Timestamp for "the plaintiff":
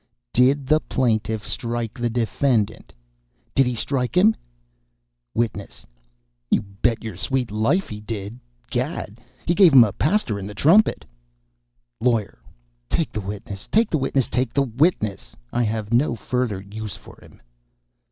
0.65-1.47